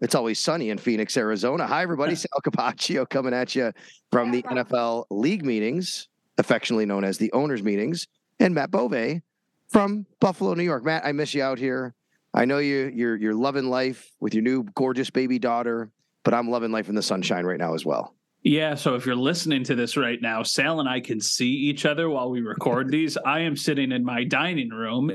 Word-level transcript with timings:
it's 0.00 0.14
always 0.14 0.38
sunny 0.38 0.70
in 0.70 0.78
Phoenix, 0.78 1.16
Arizona. 1.16 1.66
Hi, 1.66 1.82
everybody. 1.82 2.14
Sal 2.16 2.40
Capaccio 2.44 3.08
coming 3.08 3.34
at 3.34 3.54
you 3.54 3.72
from 4.12 4.30
the 4.30 4.42
NFL 4.42 5.06
League 5.10 5.44
meetings, 5.44 6.08
affectionately 6.38 6.86
known 6.86 7.04
as 7.04 7.18
the 7.18 7.32
owners' 7.32 7.62
meetings, 7.62 8.06
and 8.38 8.54
Matt 8.54 8.70
Bove 8.70 9.20
from 9.68 10.06
Buffalo, 10.20 10.54
New 10.54 10.62
York. 10.62 10.84
Matt, 10.84 11.04
I 11.04 11.12
miss 11.12 11.34
you 11.34 11.42
out 11.42 11.58
here. 11.58 11.94
I 12.34 12.44
know 12.44 12.58
you 12.58 12.90
you're 12.94 13.16
you're 13.16 13.34
loving 13.34 13.68
life 13.70 14.10
with 14.20 14.34
your 14.34 14.42
new 14.42 14.64
gorgeous 14.74 15.10
baby 15.10 15.38
daughter, 15.38 15.90
but 16.24 16.34
I'm 16.34 16.50
loving 16.50 16.70
life 16.70 16.88
in 16.88 16.94
the 16.94 17.02
sunshine 17.02 17.44
right 17.44 17.58
now 17.58 17.74
as 17.74 17.84
well. 17.84 18.14
Yeah, 18.42 18.76
so 18.76 18.94
if 18.94 19.04
you're 19.04 19.16
listening 19.16 19.64
to 19.64 19.74
this 19.74 19.96
right 19.96 20.20
now, 20.22 20.42
Sal 20.44 20.78
and 20.78 20.88
I 20.88 21.00
can 21.00 21.20
see 21.20 21.50
each 21.50 21.84
other 21.84 22.08
while 22.08 22.30
we 22.30 22.40
record 22.40 22.90
these. 22.90 23.16
I 23.16 23.40
am 23.40 23.56
sitting 23.56 23.90
in 23.90 24.04
my 24.04 24.24
dining 24.24 24.70
room 24.70 25.10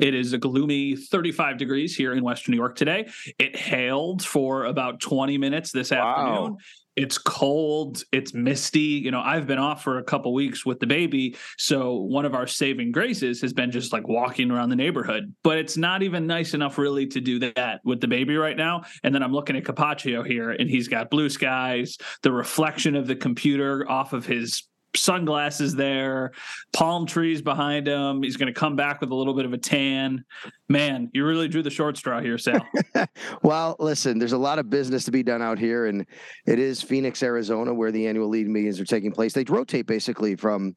it 0.00 0.14
is 0.14 0.32
a 0.32 0.38
gloomy 0.38 0.96
35 0.96 1.58
degrees 1.58 1.94
here 1.94 2.12
in 2.12 2.24
Western 2.24 2.52
New 2.52 2.58
York 2.58 2.76
today. 2.76 3.08
It 3.38 3.56
hailed 3.56 4.24
for 4.24 4.64
about 4.64 5.00
20 5.00 5.38
minutes 5.38 5.72
this 5.72 5.90
wow. 5.90 6.16
afternoon. 6.16 6.56
It's 6.96 7.18
cold, 7.18 8.02
it's 8.12 8.34
misty. 8.34 8.80
You 8.80 9.10
know, 9.10 9.20
I've 9.20 9.46
been 9.46 9.58
off 9.58 9.82
for 9.82 9.98
a 9.98 10.02
couple 10.02 10.34
weeks 10.34 10.66
with 10.66 10.80
the 10.80 10.86
baby, 10.86 11.36
so 11.56 11.94
one 11.94 12.26
of 12.26 12.34
our 12.34 12.46
saving 12.46 12.92
graces 12.92 13.40
has 13.40 13.52
been 13.52 13.70
just 13.70 13.92
like 13.92 14.08
walking 14.08 14.50
around 14.50 14.70
the 14.70 14.76
neighborhood. 14.76 15.34
But 15.44 15.58
it's 15.58 15.76
not 15.76 16.02
even 16.02 16.26
nice 16.26 16.52
enough 16.52 16.78
really 16.78 17.06
to 17.06 17.20
do 17.20 17.38
that 17.38 17.80
with 17.84 18.00
the 18.00 18.08
baby 18.08 18.36
right 18.36 18.56
now. 18.56 18.82
And 19.04 19.14
then 19.14 19.22
I'm 19.22 19.32
looking 19.32 19.56
at 19.56 19.64
Capaccio 19.64 20.26
here 20.26 20.50
and 20.50 20.68
he's 20.68 20.88
got 20.88 21.10
blue 21.10 21.30
skies, 21.30 21.96
the 22.22 22.32
reflection 22.32 22.96
of 22.96 23.06
the 23.06 23.16
computer 23.16 23.88
off 23.88 24.12
of 24.12 24.26
his 24.26 24.64
sunglasses 24.96 25.74
there, 25.74 26.32
palm 26.72 27.06
trees 27.06 27.42
behind 27.42 27.86
him. 27.86 28.22
He's 28.22 28.36
going 28.36 28.52
to 28.52 28.58
come 28.58 28.76
back 28.76 29.00
with 29.00 29.10
a 29.10 29.14
little 29.14 29.34
bit 29.34 29.44
of 29.44 29.52
a 29.52 29.58
tan. 29.58 30.24
Man, 30.68 31.10
you 31.12 31.24
really 31.24 31.48
drew 31.48 31.62
the 31.62 31.70
short 31.70 31.96
straw 31.96 32.20
here, 32.20 32.38
Sal. 32.38 32.66
well, 33.42 33.76
listen, 33.78 34.18
there's 34.18 34.32
a 34.32 34.38
lot 34.38 34.58
of 34.58 34.70
business 34.70 35.04
to 35.04 35.10
be 35.10 35.22
done 35.22 35.42
out 35.42 35.58
here, 35.58 35.86
and 35.86 36.06
it 36.46 36.58
is 36.58 36.82
Phoenix, 36.82 37.22
Arizona, 37.22 37.72
where 37.72 37.92
the 37.92 38.06
annual 38.06 38.28
league 38.28 38.48
meetings 38.48 38.80
are 38.80 38.84
taking 38.84 39.12
place. 39.12 39.32
They 39.32 39.44
rotate 39.44 39.86
basically 39.86 40.36
from 40.36 40.74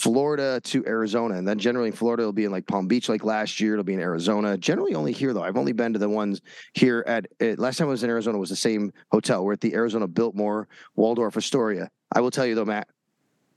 Florida 0.00 0.60
to 0.64 0.84
Arizona. 0.86 1.34
And 1.34 1.46
then 1.46 1.58
generally 1.58 1.88
in 1.88 1.94
Florida, 1.94 2.22
it'll 2.22 2.32
be 2.32 2.46
in 2.46 2.50
like 2.50 2.66
Palm 2.66 2.88
Beach, 2.88 3.10
like 3.10 3.22
last 3.22 3.60
year. 3.60 3.74
It'll 3.74 3.84
be 3.84 3.92
in 3.92 4.00
Arizona. 4.00 4.56
Generally 4.56 4.94
only 4.94 5.12
here, 5.12 5.34
though. 5.34 5.42
I've 5.42 5.58
only 5.58 5.72
been 5.72 5.92
to 5.92 5.98
the 5.98 6.08
ones 6.08 6.40
here 6.72 7.04
at, 7.06 7.26
at 7.40 7.58
last 7.58 7.76
time 7.76 7.88
I 7.88 7.90
was 7.90 8.02
in 8.02 8.08
Arizona 8.08 8.38
was 8.38 8.48
the 8.48 8.56
same 8.56 8.92
hotel. 9.12 9.44
We're 9.44 9.52
at 9.52 9.60
the 9.60 9.74
Arizona 9.74 10.08
Biltmore 10.08 10.68
Waldorf 10.96 11.36
Astoria. 11.36 11.90
I 12.14 12.22
will 12.22 12.30
tell 12.30 12.46
you, 12.46 12.54
though, 12.54 12.64
Matt, 12.64 12.88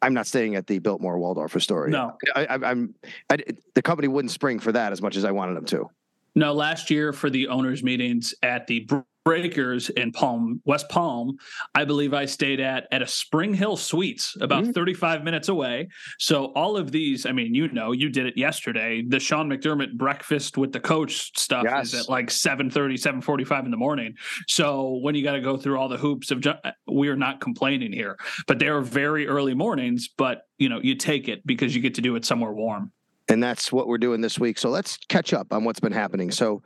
I'm 0.04 0.14
not 0.14 0.28
staying 0.28 0.56
at 0.56 0.68
the 0.68 0.80
Biltmore 0.80 1.18
Waldorf 1.18 1.56
Astoria. 1.56 1.92
No, 1.92 2.18
I, 2.36 2.72
am 2.72 2.94
the 3.30 3.82
company 3.82 4.08
wouldn't 4.08 4.32
spring 4.32 4.60
for 4.60 4.72
that 4.72 4.92
as 4.92 5.02
much 5.02 5.16
as 5.16 5.24
I 5.24 5.32
wanted 5.32 5.56
them 5.56 5.66
to. 5.66 5.90
No, 6.36 6.54
last 6.54 6.90
year 6.90 7.14
for 7.14 7.30
the 7.30 7.48
owners' 7.48 7.84
meetings 7.84 8.34
at 8.44 8.68
the 8.68 8.88
Breakers 9.26 9.90
in 9.90 10.12
Palm, 10.12 10.62
West 10.66 10.90
Palm, 10.90 11.38
I 11.74 11.86
believe 11.86 12.14
I 12.14 12.26
stayed 12.26 12.60
at 12.60 12.88
at 12.92 13.02
a 13.02 13.08
Spring 13.08 13.54
Hill 13.54 13.78
Suites 13.78 14.36
about 14.42 14.64
mm-hmm. 14.64 14.72
35 14.74 15.24
minutes 15.24 15.48
away. 15.48 15.88
So 16.20 16.48
all 16.56 16.76
of 16.76 16.92
these, 16.92 17.26
I 17.26 17.32
mean, 17.32 17.56
you 17.56 17.70
know, 17.70 17.94
you 17.94 18.10
did 18.10 18.26
it 18.26 18.38
yesterday. 18.38 19.04
The 19.08 19.20
Sean 19.20 19.50
McDermott 19.50 19.94
breakfast 19.94 20.58
with 20.58 20.74
the 20.74 20.80
coach 20.80 21.38
stuff 21.38 21.64
yes. 21.64 21.94
is 21.94 22.02
at 22.02 22.10
like 22.10 22.28
7:30, 22.28 23.00
7:45 23.00 23.66
in 23.66 23.72
the 23.72 23.78
morning. 23.78 24.16
So 24.48 25.00
when 25.02 25.16
you 25.16 25.24
got 25.24 25.34
to 25.34 25.42
go 25.42 25.58
through 25.58 25.78
all 25.78 25.88
the 25.88 25.98
hoops 25.98 26.32
of 26.32 26.44
we 26.88 27.08
are 27.08 27.16
not 27.16 27.40
complaining 27.40 27.94
here. 27.94 28.18
But 28.48 28.60
they 28.60 28.68
are 28.68 28.82
very 28.82 29.28
early 29.28 29.54
mornings, 29.54 30.10
but 30.18 30.44
you 30.58 30.70
know, 30.70 30.80
you 30.82 30.96
take 30.96 31.28
it 31.28 31.46
because 31.46 31.76
you 31.76 31.82
get 31.82 31.96
to 31.96 32.02
do 32.02 32.16
it 32.16 32.26
somewhere 32.26 32.52
warm. 32.52 32.92
And 33.30 33.42
that's 33.42 33.72
what 33.72 33.88
we're 33.88 33.98
doing 33.98 34.22
this 34.22 34.38
week. 34.38 34.58
So 34.58 34.70
let's 34.70 34.98
catch 35.08 35.34
up 35.34 35.54
on 35.54 35.64
what's 35.64 35.80
been 35.80 35.94
happening. 35.94 36.30
So 36.30 36.62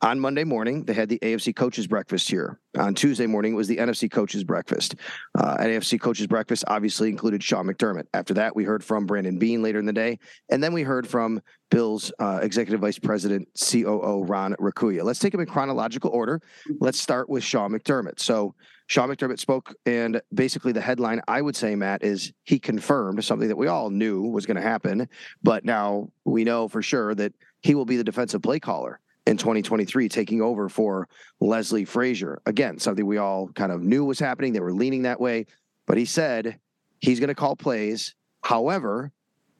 on 0.00 0.20
Monday 0.20 0.44
morning, 0.44 0.84
they 0.84 0.92
had 0.92 1.08
the 1.08 1.18
AFC 1.18 1.54
coaches 1.56 1.88
breakfast 1.88 2.30
here. 2.30 2.60
On 2.78 2.94
Tuesday 2.94 3.26
morning, 3.26 3.54
it 3.54 3.56
was 3.56 3.66
the 3.66 3.78
NFC 3.78 4.08
coaches 4.08 4.44
breakfast. 4.44 4.94
Uh, 5.36 5.56
AFC 5.56 6.00
coaches 6.00 6.28
breakfast 6.28 6.64
obviously 6.68 7.08
included 7.08 7.42
Sean 7.42 7.66
McDermott. 7.66 8.06
After 8.14 8.34
that, 8.34 8.54
we 8.54 8.62
heard 8.62 8.84
from 8.84 9.06
Brandon 9.06 9.38
Beane 9.38 9.60
later 9.60 9.80
in 9.80 9.86
the 9.86 9.92
day, 9.92 10.20
and 10.50 10.62
then 10.62 10.72
we 10.72 10.82
heard 10.82 11.06
from 11.08 11.42
Bills 11.70 12.12
uh, 12.20 12.38
executive 12.42 12.80
vice 12.80 12.98
president 12.98 13.48
COO 13.58 14.22
Ron 14.24 14.54
Raccuia. 14.60 15.02
Let's 15.02 15.18
take 15.18 15.32
them 15.32 15.40
in 15.40 15.48
chronological 15.48 16.10
order. 16.10 16.40
Let's 16.78 17.00
start 17.00 17.28
with 17.28 17.42
Sean 17.42 17.72
McDermott. 17.72 18.20
So 18.20 18.54
Sean 18.86 19.08
McDermott 19.08 19.40
spoke, 19.40 19.74
and 19.84 20.22
basically 20.32 20.70
the 20.70 20.80
headline 20.80 21.20
I 21.26 21.42
would 21.42 21.56
say, 21.56 21.74
Matt, 21.74 22.04
is 22.04 22.32
he 22.44 22.60
confirmed 22.60 23.24
something 23.24 23.48
that 23.48 23.56
we 23.56 23.66
all 23.66 23.90
knew 23.90 24.22
was 24.22 24.46
going 24.46 24.56
to 24.56 24.62
happen, 24.62 25.08
but 25.42 25.64
now 25.64 26.08
we 26.24 26.44
know 26.44 26.68
for 26.68 26.82
sure 26.82 27.16
that 27.16 27.32
he 27.62 27.74
will 27.74 27.84
be 27.84 27.96
the 27.96 28.04
defensive 28.04 28.42
play 28.42 28.60
caller 28.60 29.00
in 29.28 29.36
2023, 29.36 30.08
taking 30.08 30.40
over 30.40 30.68
for 30.68 31.06
Leslie 31.38 31.84
Frazier. 31.84 32.40
Again, 32.46 32.78
something 32.78 33.04
we 33.04 33.18
all 33.18 33.48
kind 33.48 33.70
of 33.70 33.82
knew 33.82 34.04
was 34.04 34.18
happening. 34.18 34.54
They 34.54 34.60
were 34.60 34.72
leaning 34.72 35.02
that 35.02 35.20
way, 35.20 35.46
but 35.86 35.98
he 35.98 36.06
said 36.06 36.58
he's 37.00 37.20
going 37.20 37.28
to 37.28 37.34
call 37.34 37.54
plays. 37.54 38.14
However, 38.42 39.12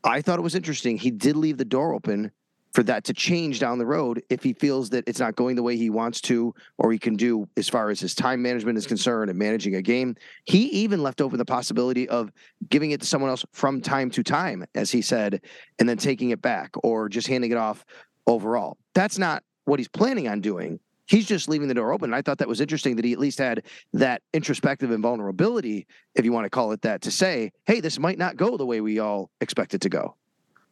I 0.02 0.22
thought 0.22 0.38
it 0.38 0.42
was 0.42 0.54
interesting. 0.54 0.96
He 0.96 1.10
did 1.10 1.36
leave 1.36 1.58
the 1.58 1.66
door 1.66 1.92
open 1.92 2.32
for 2.72 2.82
that 2.84 3.04
to 3.04 3.12
change 3.12 3.60
down 3.60 3.78
the 3.78 3.86
road 3.86 4.22
if 4.30 4.42
he 4.42 4.52
feels 4.54 4.88
that 4.90 5.04
it's 5.06 5.20
not 5.20 5.36
going 5.36 5.56
the 5.56 5.62
way 5.62 5.76
he 5.76 5.90
wants 5.90 6.20
to 6.20 6.54
or 6.78 6.90
he 6.92 6.98
can 6.98 7.16
do 7.16 7.46
as 7.56 7.68
far 7.68 7.90
as 7.90 8.00
his 8.00 8.14
time 8.14 8.40
management 8.40 8.78
is 8.78 8.86
concerned 8.86 9.30
and 9.30 9.38
managing 9.38 9.74
a 9.74 9.82
game. 9.82 10.14
He 10.44 10.64
even 10.68 11.02
left 11.02 11.20
open 11.20 11.38
the 11.38 11.44
possibility 11.44 12.08
of 12.08 12.30
giving 12.70 12.92
it 12.92 13.00
to 13.00 13.06
someone 13.06 13.30
else 13.30 13.44
from 13.52 13.80
time 13.80 14.10
to 14.10 14.22
time, 14.22 14.64
as 14.74 14.90
he 14.90 15.02
said, 15.02 15.42
and 15.78 15.88
then 15.88 15.98
taking 15.98 16.30
it 16.30 16.40
back 16.40 16.70
or 16.82 17.08
just 17.08 17.26
handing 17.26 17.50
it 17.50 17.56
off 17.56 17.84
overall. 18.26 18.76
That's 18.94 19.18
not 19.18 19.42
what 19.68 19.78
he's 19.78 19.88
planning 19.88 20.28
on 20.28 20.40
doing. 20.40 20.80
He's 21.06 21.26
just 21.26 21.48
leaving 21.48 21.68
the 21.68 21.74
door 21.74 21.92
open. 21.92 22.10
And 22.10 22.14
I 22.14 22.22
thought 22.22 22.38
that 22.38 22.48
was 22.48 22.60
interesting 22.60 22.96
that 22.96 23.04
he 23.04 23.12
at 23.12 23.18
least 23.18 23.38
had 23.38 23.64
that 23.94 24.22
introspective 24.34 24.90
and 24.90 25.02
vulnerability, 25.02 25.86
if 26.14 26.24
you 26.24 26.32
want 26.32 26.44
to 26.44 26.50
call 26.50 26.72
it 26.72 26.82
that, 26.82 27.00
to 27.02 27.10
say, 27.10 27.52
hey, 27.66 27.80
this 27.80 27.98
might 27.98 28.18
not 28.18 28.36
go 28.36 28.56
the 28.56 28.66
way 28.66 28.80
we 28.80 28.98
all 28.98 29.30
expect 29.40 29.72
it 29.72 29.80
to 29.82 29.88
go. 29.88 30.16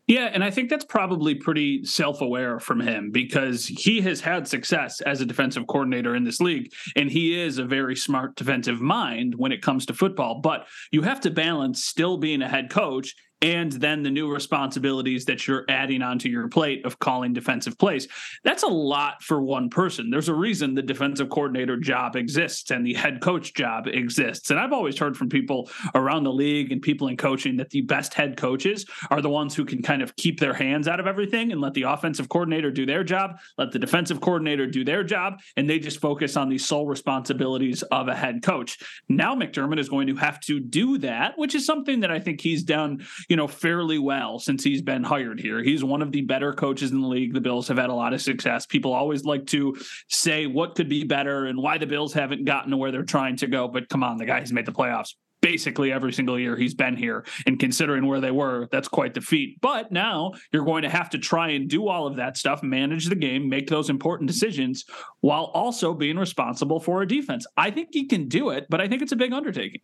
Yeah, 0.06 0.30
and 0.32 0.44
I 0.44 0.52
think 0.52 0.70
that's 0.70 0.84
probably 0.84 1.34
pretty 1.34 1.84
self 1.84 2.20
aware 2.20 2.60
from 2.60 2.80
him 2.80 3.10
because 3.10 3.66
he 3.66 4.00
has 4.02 4.20
had 4.20 4.46
success 4.46 5.00
as 5.00 5.20
a 5.20 5.26
defensive 5.26 5.66
coordinator 5.66 6.14
in 6.14 6.22
this 6.22 6.40
league, 6.40 6.72
and 6.94 7.10
he 7.10 7.40
is 7.40 7.58
a 7.58 7.64
very 7.64 7.96
smart 7.96 8.36
defensive 8.36 8.80
mind 8.80 9.34
when 9.36 9.50
it 9.50 9.62
comes 9.62 9.84
to 9.86 9.94
football. 9.94 10.40
But 10.40 10.68
you 10.92 11.02
have 11.02 11.20
to 11.22 11.30
balance 11.30 11.84
still 11.84 12.18
being 12.18 12.40
a 12.40 12.48
head 12.48 12.70
coach 12.70 13.16
and 13.42 13.72
then 13.72 14.02
the 14.02 14.10
new 14.10 14.32
responsibilities 14.32 15.26
that 15.26 15.46
you're 15.46 15.64
adding 15.68 16.02
onto 16.02 16.28
your 16.28 16.48
plate 16.48 16.84
of 16.86 16.98
calling 16.98 17.32
defensive 17.32 17.78
plays. 17.78 18.08
That's 18.44 18.62
a 18.62 18.68
lot 18.68 19.22
for 19.22 19.42
one 19.42 19.68
person. 19.68 20.10
There's 20.10 20.28
a 20.28 20.34
reason 20.34 20.74
the 20.74 20.82
defensive 20.82 21.28
coordinator 21.28 21.76
job 21.76 22.16
exists 22.16 22.70
and 22.70 22.86
the 22.86 22.94
head 22.94 23.20
coach 23.20 23.54
job 23.54 23.86
exists. 23.86 24.50
And 24.50 24.58
I've 24.58 24.72
always 24.72 24.98
heard 24.98 25.16
from 25.16 25.28
people 25.28 25.70
around 25.94 26.24
the 26.24 26.32
league 26.32 26.72
and 26.72 26.80
people 26.80 27.08
in 27.08 27.16
coaching 27.16 27.56
that 27.58 27.70
the 27.70 27.82
best 27.82 28.14
head 28.14 28.36
coaches 28.36 28.86
are 29.10 29.20
the 29.20 29.30
ones 29.30 29.54
who 29.54 29.64
can 29.64 29.82
kind 29.82 30.02
of 30.02 30.16
keep 30.16 30.40
their 30.40 30.54
hands 30.54 30.88
out 30.88 31.00
of 31.00 31.06
everything 31.06 31.52
and 31.52 31.60
let 31.60 31.74
the 31.74 31.82
offensive 31.82 32.28
coordinator 32.28 32.70
do 32.70 32.86
their 32.86 33.04
job, 33.04 33.38
let 33.58 33.70
the 33.70 33.78
defensive 33.78 34.20
coordinator 34.20 34.66
do 34.66 34.84
their 34.84 35.04
job, 35.04 35.40
and 35.56 35.68
they 35.68 35.78
just 35.78 36.00
focus 36.00 36.36
on 36.36 36.48
the 36.48 36.58
sole 36.58 36.86
responsibilities 36.86 37.82
of 37.84 38.08
a 38.08 38.14
head 38.14 38.42
coach. 38.42 38.78
Now 39.08 39.34
McDermott 39.34 39.78
is 39.78 39.88
going 39.88 40.06
to 40.06 40.16
have 40.16 40.40
to 40.40 40.58
do 40.58 40.98
that, 40.98 41.36
which 41.36 41.54
is 41.54 41.66
something 41.66 42.00
that 42.00 42.10
I 42.10 42.18
think 42.18 42.40
he's 42.40 42.62
done 42.62 43.04
you 43.28 43.36
know, 43.36 43.48
fairly 43.48 43.98
well 43.98 44.38
since 44.38 44.62
he's 44.64 44.82
been 44.82 45.02
hired 45.02 45.40
here. 45.40 45.62
He's 45.62 45.84
one 45.84 46.02
of 46.02 46.12
the 46.12 46.22
better 46.22 46.52
coaches 46.52 46.92
in 46.92 47.00
the 47.00 47.08
league. 47.08 47.34
The 47.34 47.40
Bills 47.40 47.68
have 47.68 47.78
had 47.78 47.90
a 47.90 47.94
lot 47.94 48.12
of 48.12 48.22
success. 48.22 48.66
People 48.66 48.92
always 48.92 49.24
like 49.24 49.46
to 49.46 49.76
say 50.08 50.46
what 50.46 50.74
could 50.74 50.88
be 50.88 51.04
better 51.04 51.46
and 51.46 51.58
why 51.58 51.78
the 51.78 51.86
Bills 51.86 52.12
haven't 52.12 52.44
gotten 52.44 52.70
to 52.70 52.76
where 52.76 52.92
they're 52.92 53.02
trying 53.02 53.36
to 53.36 53.46
go. 53.46 53.68
But 53.68 53.88
come 53.88 54.02
on, 54.02 54.18
the 54.18 54.26
guy 54.26 54.40
has 54.40 54.52
made 54.52 54.66
the 54.66 54.72
playoffs 54.72 55.14
basically 55.42 55.92
every 55.92 56.12
single 56.12 56.38
year 56.38 56.56
he's 56.56 56.74
been 56.74 56.96
here. 56.96 57.24
And 57.46 57.58
considering 57.60 58.06
where 58.06 58.20
they 58.20 58.30
were, 58.30 58.68
that's 58.72 58.88
quite 58.88 59.14
the 59.14 59.20
feat. 59.20 59.60
But 59.60 59.92
now 59.92 60.32
you're 60.52 60.64
going 60.64 60.82
to 60.82 60.90
have 60.90 61.10
to 61.10 61.18
try 61.18 61.50
and 61.50 61.68
do 61.68 61.88
all 61.88 62.06
of 62.06 62.16
that 62.16 62.36
stuff, 62.36 62.62
manage 62.62 63.06
the 63.06 63.14
game, 63.14 63.48
make 63.48 63.68
those 63.68 63.90
important 63.90 64.28
decisions 64.28 64.84
while 65.20 65.44
also 65.54 65.94
being 65.94 66.16
responsible 66.16 66.80
for 66.80 67.02
a 67.02 67.06
defense. 67.06 67.46
I 67.56 67.70
think 67.70 67.90
he 67.92 68.06
can 68.06 68.28
do 68.28 68.50
it, 68.50 68.66
but 68.68 68.80
I 68.80 68.88
think 68.88 69.02
it's 69.02 69.12
a 69.12 69.16
big 69.16 69.32
undertaking. 69.32 69.82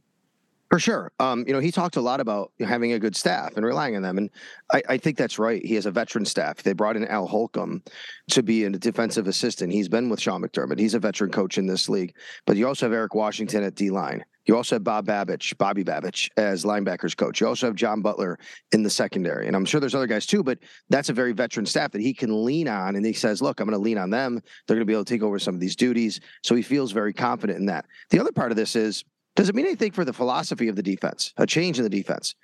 For 0.72 0.78
sure. 0.78 1.12
Um, 1.20 1.44
you 1.46 1.52
know, 1.52 1.58
he 1.58 1.70
talked 1.70 1.96
a 1.96 2.00
lot 2.00 2.18
about 2.18 2.50
having 2.58 2.94
a 2.94 2.98
good 2.98 3.14
staff 3.14 3.58
and 3.58 3.66
relying 3.66 3.94
on 3.94 4.00
them. 4.00 4.16
And 4.16 4.30
I, 4.72 4.82
I, 4.88 4.96
think 4.96 5.18
that's 5.18 5.38
right. 5.38 5.62
He 5.62 5.74
has 5.74 5.84
a 5.84 5.90
veteran 5.90 6.24
staff. 6.24 6.62
They 6.62 6.72
brought 6.72 6.96
in 6.96 7.06
Al 7.08 7.26
Holcomb 7.26 7.82
to 8.30 8.42
be 8.42 8.64
a 8.64 8.70
defensive 8.70 9.26
assistant. 9.26 9.70
He's 9.70 9.90
been 9.90 10.08
with 10.08 10.18
Sean 10.18 10.40
McDermott. 10.40 10.78
He's 10.78 10.94
a 10.94 10.98
veteran 10.98 11.30
coach 11.30 11.58
in 11.58 11.66
this 11.66 11.90
league. 11.90 12.16
But 12.46 12.56
you 12.56 12.66
also 12.66 12.86
have 12.86 12.94
Eric 12.94 13.14
Washington 13.14 13.62
at 13.64 13.74
D 13.74 13.90
line. 13.90 14.24
You 14.46 14.56
also 14.56 14.76
have 14.76 14.82
Bob 14.82 15.06
Babich, 15.06 15.56
Bobby 15.58 15.84
Babich 15.84 16.30
as 16.38 16.64
linebackers 16.64 17.14
coach. 17.14 17.42
You 17.42 17.48
also 17.48 17.66
have 17.66 17.76
John 17.76 18.00
Butler 18.00 18.38
in 18.72 18.82
the 18.82 18.88
secondary. 18.88 19.48
And 19.48 19.54
I'm 19.54 19.66
sure 19.66 19.78
there's 19.78 19.94
other 19.94 20.06
guys 20.06 20.24
too, 20.24 20.42
but 20.42 20.58
that's 20.88 21.10
a 21.10 21.12
very 21.12 21.32
veteran 21.32 21.66
staff 21.66 21.92
that 21.92 22.00
he 22.00 22.14
can 22.14 22.46
lean 22.46 22.66
on. 22.66 22.96
And 22.96 23.04
he 23.04 23.12
says, 23.12 23.42
look, 23.42 23.60
I'm 23.60 23.68
going 23.68 23.78
to 23.78 23.84
lean 23.84 23.98
on 23.98 24.08
them. 24.08 24.40
They're 24.66 24.76
going 24.76 24.86
to 24.86 24.90
be 24.90 24.94
able 24.94 25.04
to 25.04 25.14
take 25.14 25.22
over 25.22 25.38
some 25.38 25.54
of 25.54 25.60
these 25.60 25.76
duties. 25.76 26.18
So 26.42 26.54
he 26.54 26.62
feels 26.62 26.92
very 26.92 27.12
confident 27.12 27.58
in 27.58 27.66
that. 27.66 27.84
The 28.08 28.18
other 28.18 28.32
part 28.32 28.50
of 28.50 28.56
this 28.56 28.74
is 28.74 29.04
does 29.34 29.48
it 29.48 29.54
mean 29.54 29.66
anything 29.66 29.92
for 29.92 30.04
the 30.04 30.12
philosophy 30.12 30.68
of 30.68 30.76
the 30.76 30.82
defense, 30.82 31.32
a 31.36 31.46
change 31.46 31.78
in 31.78 31.84
the 31.84 31.90
defense? 31.90 32.34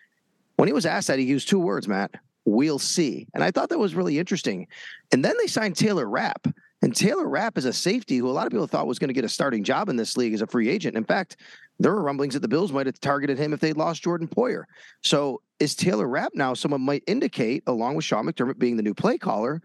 When 0.57 0.69
he 0.69 0.73
was 0.73 0.87
asked 0.87 1.09
that, 1.09 1.19
he 1.19 1.25
used 1.25 1.49
two 1.49 1.61
words, 1.61 1.87
Matt. 1.87 2.13
We'll 2.45 2.79
see. 2.79 3.29
And 3.35 3.45
I 3.45 3.51
thought 3.51 3.69
that 3.69 3.79
was 3.79 3.95
really 3.95 4.19
interesting. 4.19 4.67
And 5.13 5.25
then 5.25 5.35
they 5.39 5.47
signed 5.47 5.77
Taylor 5.77 6.09
Rapp. 6.09 6.47
And 6.81 6.95
Taylor 6.95 7.29
Rapp 7.29 7.59
is 7.59 7.65
a 7.65 7.73
safety 7.73 8.17
who 8.19 8.29
a 8.29 8.31
lot 8.31 8.47
of 8.47 8.53
people 8.53 8.67
thought 8.67 8.87
was 8.87 8.99
going 8.99 9.09
to 9.09 9.15
get 9.15 9.25
a 9.25 9.29
starting 9.29 9.65
job 9.65 9.89
in 9.89 9.97
this 9.97 10.17
league 10.17 10.33
as 10.33 10.43
a 10.43 10.47
free 10.47 10.69
agent. 10.69 10.97
In 10.97 11.05
fact, 11.05 11.37
there 11.79 11.93
were 11.93 12.03
rumblings 12.03 12.35
that 12.35 12.41
the 12.41 12.49
Bills 12.49 12.73
might 12.73 12.87
have 12.87 13.01
targeted 13.01 13.39
him 13.39 13.53
if 13.53 13.61
they'd 13.61 13.77
lost 13.77 14.03
Jordan 14.03 14.29
Poyer. 14.29 14.65
So 15.03 15.43
is 15.61 15.75
Taylor 15.75 16.09
Rapp 16.09 16.33
now 16.35 16.55
someone 16.55 16.81
might 16.81 17.03
indicate, 17.07 17.65
along 17.67 17.97
with 17.97 18.05
Sean 18.05 18.27
McDermott 18.27 18.59
being 18.59 18.77
the 18.77 18.83
new 18.83 18.95
play 18.95 19.19
caller, 19.19 19.61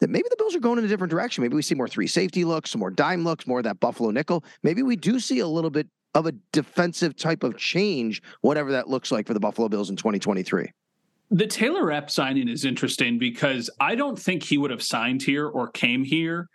that 0.00 0.10
maybe 0.10 0.28
the 0.30 0.36
Bills 0.36 0.54
are 0.54 0.60
going 0.60 0.78
in 0.78 0.84
a 0.84 0.88
different 0.88 1.10
direction. 1.10 1.42
Maybe 1.42 1.56
we 1.56 1.62
see 1.62 1.74
more 1.74 1.88
three 1.88 2.06
safety 2.06 2.44
looks, 2.44 2.70
some 2.70 2.78
more 2.78 2.90
dime 2.90 3.24
looks, 3.24 3.46
more 3.46 3.58
of 3.58 3.64
that 3.64 3.80
Buffalo 3.80 4.10
nickel. 4.10 4.44
Maybe 4.62 4.82
we 4.82 4.96
do 4.96 5.18
see 5.18 5.40
a 5.40 5.48
little 5.48 5.70
bit 5.70 5.88
of 6.14 6.26
a 6.26 6.32
defensive 6.52 7.16
type 7.16 7.42
of 7.42 7.56
change, 7.56 8.22
whatever 8.40 8.72
that 8.72 8.88
looks 8.88 9.12
like 9.12 9.26
for 9.26 9.34
the 9.34 9.40
Buffalo 9.40 9.68
Bills 9.68 9.90
in 9.90 9.96
2023. 9.96 10.70
The 11.30 11.46
Taylor 11.46 11.84
Rapp 11.84 12.10
signing 12.10 12.48
is 12.48 12.64
interesting 12.64 13.18
because 13.18 13.68
I 13.80 13.94
don't 13.94 14.18
think 14.18 14.42
he 14.42 14.56
would 14.56 14.70
have 14.70 14.82
signed 14.82 15.22
here 15.22 15.46
or 15.46 15.68
came 15.68 16.02
here 16.02 16.48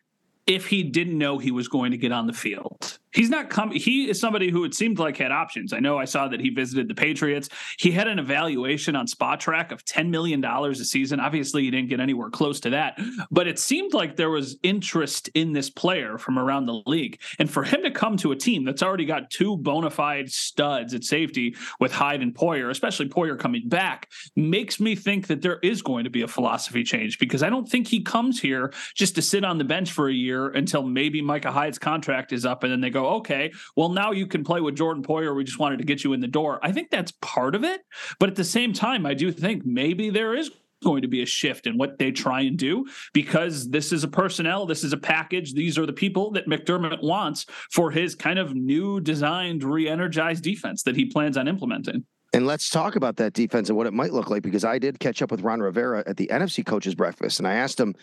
if 0.48 0.68
he 0.68 0.84
didn't 0.84 1.18
know 1.18 1.38
he 1.38 1.52
was 1.52 1.68
going 1.68 1.92
to 1.92 1.98
get 1.98 2.12
on 2.12 2.26
the 2.26 2.34
field. 2.34 2.98
He's 3.13 3.30
not 3.30 3.50
coming. 3.50 3.77
He 3.80 4.10
is 4.10 4.19
somebody 4.19 4.50
who 4.50 4.63
it 4.63 4.74
seemed 4.74 5.00
like 5.00 5.18
had 5.18 5.31
options. 5.31 5.74
I 5.74 5.80
know 5.80 5.98
I 5.98 6.06
saw 6.06 6.27
that 6.27 6.39
he 6.39 6.50
visited 6.50 6.88
the 6.88 6.95
Patriots. 6.95 7.50
He 7.77 7.92
had 7.92 8.07
an 8.07 8.19
evaluation 8.19 8.95
on 8.95 9.07
Spotrac 9.07 9.71
of 9.71 9.83
$10 9.86 10.10
million 10.10 10.44
a 10.44 10.75
season. 10.75 11.19
Obviously, 11.19 11.63
he 11.63 11.71
didn't 11.71 11.89
get 11.89 12.00
anywhere 12.00 12.30
close 12.30 12.60
to 12.62 12.71
that, 12.71 13.00
but 13.31 13.48
it 13.48 13.60
seemed 13.60 13.94
like 13.94 14.15
there 14.15 14.30
was 14.30 14.57
interest 14.63 15.30
in 15.33 15.54
this 15.54 15.69
player 15.69 16.18
from 16.18 16.39
around 16.39 16.65
the 16.65 16.81
league. 16.86 17.19
And 17.39 17.50
for 17.50 17.63
him 17.63 17.83
to 17.83 17.92
come 17.92 18.18
to 18.18 18.31
a 18.31 18.36
team 18.36 18.63
that's 18.63 18.83
already 18.83 19.06
got 19.06 19.30
two 19.30 19.57
bona 19.57 19.89
fide 19.89 20.31
studs 20.31 20.94
at 20.94 21.04
safety 21.04 21.56
with 21.80 21.92
Hyde 21.92 22.21
and 22.21 22.33
Poyer, 22.33 22.69
especially 22.69 23.09
Poyer 23.09 23.38
coming 23.38 23.68
back, 23.68 24.09
makes 24.36 24.80
me 24.80 24.95
think 24.95 25.27
that 25.27 25.42
there 25.42 25.59
is 25.59 25.81
going 25.81 26.04
to 26.04 26.09
be 26.09 26.21
a 26.21 26.27
philosophy 26.27 26.83
change 26.83 27.19
because 27.19 27.44
I 27.44 27.50
don't 27.50 27.68
think 27.68 27.88
he 27.88 28.01
comes 28.01 28.39
here 28.39 28.74
just 28.95 29.16
to 29.16 29.21
sit 29.21 29.44
on 29.44 29.57
the 29.57 29.63
bench 29.63 29.92
for 29.92 30.09
a 30.09 30.13
year 30.13 30.50
until 30.50 30.83
maybe 30.83 31.21
Micah 31.21 31.51
Hyde's 31.51 31.80
contract 31.80 32.33
is 32.33 32.45
up 32.45 32.63
and 32.63 32.71
then 32.71 32.81
they 32.81 32.89
okay, 33.06 33.52
well, 33.76 33.90
now 33.90 34.12
you 34.12 34.28
can 34.28 34.44
play 34.44 34.62
with 34.62 34.76
Jordan 34.76 35.04
Poyer. 35.04 35.36
We 35.36 35.44
just 35.44 35.60
wanted 35.60 35.78
to 35.78 35.86
get 35.86 36.04
you 36.04 36.14
in 36.14 36.20
the 36.20 36.28
door. 36.28 36.60
I 36.64 36.72
think 36.72 36.90
that's 36.90 37.12
part 37.22 37.56
of 37.56 37.64
it. 37.64 37.82
But 38.20 38.30
at 38.30 38.36
the 38.36 38.44
same 38.44 38.74
time, 38.74 39.06
I 39.06 39.14
do 39.14 39.32
think 39.32 39.66
maybe 39.66 40.10
there 40.10 40.36
is 40.36 40.52
going 40.84 41.02
to 41.02 41.08
be 41.08 41.24
a 41.24 41.26
shift 41.26 41.66
in 41.66 41.78
what 41.78 41.98
they 41.98 42.12
try 42.12 42.42
and 42.42 42.58
do 42.58 42.86
because 43.14 43.70
this 43.70 43.92
is 43.92 44.04
a 44.04 44.08
personnel, 44.08 44.66
this 44.66 44.84
is 44.84 44.94
a 44.94 44.98
package. 44.98 45.54
These 45.54 45.78
are 45.78 45.86
the 45.86 45.94
people 45.94 46.32
that 46.32 46.48
McDermott 46.48 47.02
wants 47.02 47.46
for 47.72 47.90
his 47.90 48.14
kind 48.14 48.38
of 48.38 48.54
new 48.54 49.00
designed, 49.00 49.64
re 49.64 49.88
energized 49.88 50.44
defense 50.44 50.84
that 50.84 50.96
he 50.96 51.06
plans 51.06 51.38
on 51.38 51.48
implementing. 51.48 52.06
And 52.34 52.48
let's 52.48 52.70
talk 52.70 52.96
about 52.96 53.18
that 53.18 53.34
defense 53.34 53.70
and 53.70 53.78
what 53.78 53.86
it 53.86 53.94
might 53.94 54.12
look 54.12 54.32
like 54.32 54.42
because 54.42 54.66
I 54.66 54.80
did 54.80 55.00
catch 55.00 55.22
up 55.22 55.30
with 55.30 55.42
Ron 55.42 55.60
Rivera 55.60 56.04
at 56.08 56.18
the 56.18 56.28
NFC 56.28 56.66
coaches 56.66 56.96
breakfast 56.96 57.40
and 57.40 57.48
I 57.48 57.54
asked 57.54 57.80
him 57.80 57.94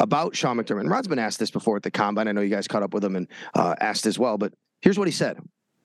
about 0.00 0.34
Sean 0.34 0.56
McDermott. 0.56 0.90
Ron's 0.90 1.06
been 1.06 1.18
asked 1.18 1.38
this 1.38 1.50
before 1.50 1.76
at 1.76 1.82
the 1.82 1.90
combine. 1.90 2.26
I 2.26 2.32
know 2.32 2.40
you 2.40 2.48
guys 2.48 2.66
caught 2.66 2.82
up 2.82 2.94
with 2.94 3.04
him 3.04 3.16
and 3.16 3.28
uh, 3.54 3.76
asked 3.80 4.06
as 4.06 4.18
well. 4.18 4.38
But 4.38 4.52
here's 4.80 4.98
what 4.98 5.06
he 5.06 5.12
said 5.12 5.38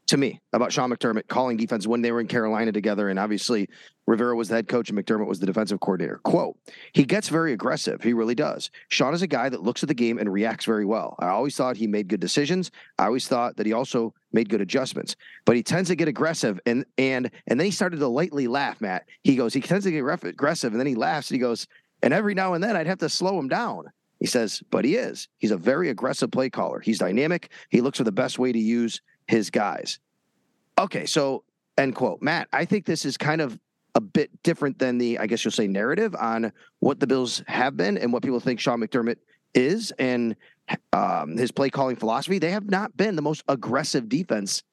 to 0.08 0.18
me 0.18 0.40
about 0.54 0.72
Sean 0.72 0.92
McDermott 0.92 1.28
calling 1.28 1.58
defense 1.58 1.88
when 1.88 2.02
they 2.02 2.12
were 2.12 2.22
in 2.22 2.28
Carolina 2.28 2.72
together. 2.72 3.10
And 3.10 3.20
obviously, 3.20 3.68
Rivera 4.08 4.36
was 4.36 4.48
the 4.48 4.56
head 4.56 4.68
coach 4.68 4.90
and 4.90 4.98
McDermott 4.98 5.28
was 5.28 5.40
the 5.40 5.48
defensive 5.48 5.80
coordinator. 5.80 6.20
Quote, 6.24 6.58
he 6.94 7.04
gets 7.04 7.28
very 7.28 7.54
aggressive. 7.54 8.04
He 8.04 8.14
really 8.14 8.36
does. 8.36 8.70
Sean 8.90 9.14
is 9.14 9.24
a 9.24 9.28
guy 9.28 9.50
that 9.50 9.64
looks 9.64 9.84
at 9.84 9.90
the 9.90 9.96
game 9.96 10.20
and 10.20 10.32
reacts 10.32 10.66
very 10.66 10.86
well. 10.86 11.16
I 11.20 11.30
always 11.30 11.56
thought 11.56 11.76
he 11.76 11.88
made 11.88 12.08
good 12.08 12.20
decisions. 12.20 12.72
I 13.00 13.06
always 13.06 13.28
thought 13.28 13.58
that 13.58 13.66
he 13.66 13.74
also 13.74 14.14
made 14.32 14.48
good 14.48 14.62
adjustments, 14.62 15.16
but 15.46 15.56
he 15.56 15.64
tends 15.64 15.90
to 15.90 15.96
get 15.96 16.08
aggressive. 16.08 16.60
And, 16.68 16.86
and, 17.00 17.32
and 17.48 17.60
then 17.60 17.66
he 17.66 17.72
started 17.72 18.00
to 18.00 18.08
lightly 18.08 18.48
laugh, 18.48 18.80
Matt. 18.80 19.08
He 19.24 19.36
goes, 19.36 19.54
he 19.54 19.62
tends 19.62 19.86
to 19.86 19.92
get 19.92 20.06
aggressive 20.24 20.72
and 20.72 20.80
then 20.80 20.88
he 20.88 20.96
laughs 20.96 21.32
and 21.32 21.36
he 21.36 21.42
goes, 21.42 21.68
and 22.04 22.14
every 22.14 22.36
now 22.36 22.54
and 22.54 22.64
then 22.64 22.76
I'd 22.76 22.88
have 22.88 23.00
to 23.00 23.10
slow 23.10 23.40
him 23.40 23.48
down. 23.48 23.86
He 24.26 24.28
says, 24.28 24.64
but 24.72 24.86
he 24.86 24.96
is. 24.96 25.28
He's 25.38 25.52
a 25.52 25.58
very 25.58 25.92
aggressive 25.92 26.32
play 26.32 26.50
caller. 26.50 26.80
He's 26.80 26.98
dynamic. 26.98 27.52
He 27.70 27.80
looks 27.80 28.00
for 28.00 28.04
the 28.04 28.12
best 28.12 28.40
way 28.40 28.52
to 28.52 28.58
use 28.58 29.00
his 29.28 29.52
guys. 29.52 30.00
Okay, 30.80 31.06
so 31.06 31.44
end 31.78 31.94
quote. 31.94 32.24
Matt, 32.24 32.48
I 32.52 32.66
think 32.66 32.88
this 32.88 33.06
is 33.06 33.18
kind 33.18 33.40
of 33.40 33.60
a 33.94 34.02
bit 34.02 34.32
different 34.42 34.80
than 34.80 34.98
the, 34.98 35.20
I 35.20 35.28
guess 35.28 35.46
you'll 35.46 35.52
say, 35.52 35.68
narrative 35.68 36.16
on 36.16 36.52
what 36.80 37.00
the 37.00 37.06
Bills 37.06 37.44
have 37.46 37.78
been 37.78 38.00
and 38.00 38.12
what 38.12 38.24
people 38.24 38.40
think 38.40 38.60
Sean 38.60 38.80
McDermott 38.80 39.18
is 39.54 39.94
and 40.00 40.36
um, 40.92 41.38
his 41.38 41.52
play 41.52 41.70
calling 41.70 41.96
philosophy. 41.96 42.40
They 42.40 42.50
have 42.50 42.68
not 42.68 42.98
been 42.98 43.16
the 43.16 43.22
most 43.22 43.44
aggressive 43.48 44.10
defense 44.10 44.64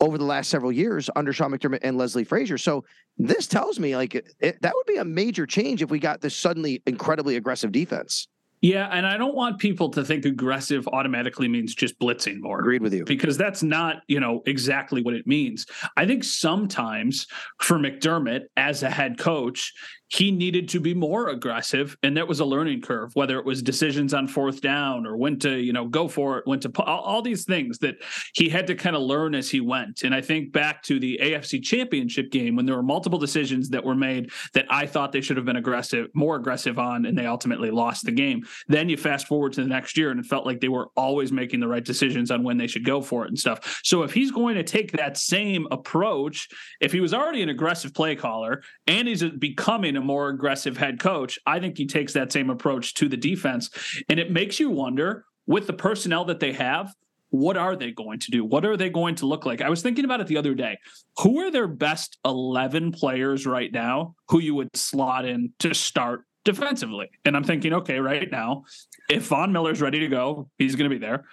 over 0.00 0.18
the 0.18 0.24
last 0.24 0.50
several 0.50 0.72
years 0.72 1.08
under 1.14 1.32
Sean 1.32 1.52
McDermott 1.52 1.78
and 1.84 1.96
Leslie 1.96 2.24
Frazier. 2.24 2.58
So 2.58 2.84
this 3.18 3.46
tells 3.46 3.78
me 3.78 3.94
like 3.94 4.16
it, 4.16 4.60
that 4.62 4.74
would 4.74 4.86
be 4.86 4.96
a 4.96 5.04
major 5.04 5.46
change 5.46 5.80
if 5.80 5.90
we 5.90 6.00
got 6.00 6.20
this 6.20 6.34
suddenly 6.34 6.82
incredibly 6.88 7.36
aggressive 7.36 7.70
defense. 7.70 8.26
Yeah, 8.66 8.88
and 8.90 9.06
I 9.06 9.16
don't 9.16 9.36
want 9.36 9.60
people 9.60 9.90
to 9.90 10.04
think 10.04 10.24
aggressive 10.24 10.88
automatically 10.88 11.46
means 11.46 11.72
just 11.72 11.96
blitzing 12.00 12.40
more. 12.40 12.58
Agreed 12.58 12.82
with 12.82 12.92
you. 12.92 13.04
Because 13.04 13.38
that's 13.38 13.62
not, 13.62 14.02
you 14.08 14.18
know, 14.18 14.42
exactly 14.46 15.02
what 15.02 15.14
it 15.14 15.24
means. 15.24 15.66
I 15.96 16.04
think 16.04 16.24
sometimes 16.24 17.28
for 17.60 17.78
McDermott 17.78 18.46
as 18.56 18.82
a 18.82 18.90
head 18.90 19.18
coach, 19.18 19.72
he 20.08 20.30
needed 20.30 20.68
to 20.68 20.80
be 20.80 20.94
more 20.94 21.28
aggressive 21.28 21.96
and 22.02 22.16
that 22.16 22.28
was 22.28 22.40
a 22.40 22.44
learning 22.44 22.80
curve 22.80 23.10
whether 23.14 23.38
it 23.38 23.44
was 23.44 23.62
decisions 23.62 24.14
on 24.14 24.28
fourth 24.28 24.60
down 24.60 25.06
or 25.06 25.16
when 25.16 25.38
to 25.38 25.58
you 25.58 25.72
know 25.72 25.86
go 25.86 26.08
for 26.08 26.38
it 26.38 26.46
when 26.46 26.60
to 26.60 26.70
all, 26.82 27.00
all 27.00 27.22
these 27.22 27.44
things 27.44 27.78
that 27.78 27.96
he 28.34 28.48
had 28.48 28.66
to 28.66 28.74
kind 28.74 28.96
of 28.96 29.02
learn 29.02 29.34
as 29.34 29.50
he 29.50 29.60
went. 29.60 30.02
And 30.02 30.14
i 30.14 30.20
think 30.20 30.52
back 30.52 30.82
to 30.84 30.98
the 31.00 31.18
afc 31.22 31.62
championship 31.62 32.30
game 32.30 32.56
when 32.56 32.66
there 32.66 32.76
were 32.76 32.82
multiple 32.82 33.18
decisions 33.18 33.68
that 33.70 33.84
were 33.84 33.94
made 33.94 34.30
that 34.54 34.66
i 34.70 34.86
thought 34.86 35.12
they 35.12 35.20
should 35.20 35.36
have 35.36 35.46
been 35.46 35.56
aggressive 35.56 36.08
more 36.14 36.36
aggressive 36.36 36.78
on 36.78 37.06
and 37.06 37.16
they 37.16 37.26
ultimately 37.26 37.70
lost 37.70 38.04
the 38.04 38.12
game. 38.12 38.44
Then 38.68 38.88
you 38.88 38.96
fast 38.96 39.26
forward 39.26 39.52
to 39.54 39.62
the 39.62 39.68
next 39.68 39.96
year 39.96 40.10
and 40.10 40.20
it 40.20 40.26
felt 40.26 40.46
like 40.46 40.60
they 40.60 40.68
were 40.68 40.88
always 40.96 41.32
making 41.32 41.60
the 41.60 41.68
right 41.68 41.84
decisions 41.84 42.30
on 42.30 42.42
when 42.42 42.56
they 42.56 42.66
should 42.66 42.84
go 42.84 43.00
for 43.02 43.24
it 43.24 43.28
and 43.28 43.38
stuff. 43.38 43.80
So 43.84 44.02
if 44.02 44.12
he's 44.12 44.30
going 44.30 44.56
to 44.56 44.62
take 44.62 44.92
that 44.92 45.16
same 45.16 45.66
approach 45.70 46.48
if 46.80 46.92
he 46.92 47.00
was 47.00 47.14
already 47.14 47.42
an 47.42 47.48
aggressive 47.48 47.94
play 47.94 48.16
caller 48.16 48.62
and 48.86 49.06
he's 49.08 49.22
becoming 49.22 49.95
a 49.96 50.00
more 50.00 50.28
aggressive 50.28 50.76
head 50.76 51.00
coach, 51.00 51.38
I 51.46 51.60
think 51.60 51.76
he 51.78 51.86
takes 51.86 52.12
that 52.12 52.32
same 52.32 52.50
approach 52.50 52.94
to 52.94 53.08
the 53.08 53.16
defense. 53.16 53.70
And 54.08 54.18
it 54.18 54.30
makes 54.30 54.60
you 54.60 54.70
wonder 54.70 55.24
with 55.46 55.66
the 55.66 55.72
personnel 55.72 56.24
that 56.26 56.40
they 56.40 56.52
have, 56.52 56.92
what 57.30 57.56
are 57.56 57.76
they 57.76 57.90
going 57.90 58.20
to 58.20 58.30
do? 58.30 58.44
What 58.44 58.64
are 58.64 58.76
they 58.76 58.88
going 58.88 59.16
to 59.16 59.26
look 59.26 59.44
like? 59.44 59.60
I 59.60 59.68
was 59.68 59.82
thinking 59.82 60.04
about 60.04 60.20
it 60.20 60.26
the 60.26 60.36
other 60.36 60.54
day. 60.54 60.78
Who 61.18 61.40
are 61.40 61.50
their 61.50 61.68
best 61.68 62.18
11 62.24 62.92
players 62.92 63.46
right 63.46 63.72
now 63.72 64.14
who 64.28 64.40
you 64.40 64.54
would 64.54 64.74
slot 64.76 65.24
in 65.24 65.52
to 65.58 65.74
start 65.74 66.22
defensively? 66.44 67.10
And 67.24 67.36
I'm 67.36 67.44
thinking, 67.44 67.72
okay, 67.74 67.98
right 67.98 68.30
now, 68.30 68.64
if 69.10 69.26
Von 69.26 69.52
Miller's 69.52 69.80
ready 69.80 69.98
to 70.00 70.08
go, 70.08 70.48
he's 70.58 70.76
going 70.76 70.88
to 70.88 70.94
be 70.94 71.04
there. 71.04 71.24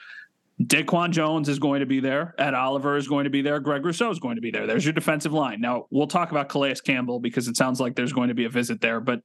Daquan 0.67 1.12
Jones 1.12 1.50
is 1.50 1.60
going 1.60 1.79
to 1.79 1.86
be 1.86 2.00
there. 2.00 2.36
Ed 2.38 2.53
Oliver 2.53 2.96
is 2.96 3.08
going 3.08 3.24
to 3.24 3.29
be 3.29 3.41
there. 3.41 3.60
Greg 3.60 3.86
Rousseau 3.86 4.10
is 4.12 4.20
going 4.20 4.36
to 4.36 4.41
be 4.41 4.51
there. 4.51 4.67
There's 4.67 4.86
your 4.86 4.93
defensive 4.93 5.34
line. 5.34 5.60
Now, 5.60 5.88
we'll 5.89 6.08
talk 6.08 6.32
about 6.32 6.50
Calais 6.50 6.75
Campbell 6.84 7.20
because 7.20 7.48
it 7.48 7.58
sounds 7.58 7.79
like 7.79 7.96
there's 7.96 8.13
going 8.13 8.27
to 8.27 8.34
be 8.34 8.46
a 8.46 8.50
visit 8.50 8.79
there, 8.79 9.00
but 9.00 9.22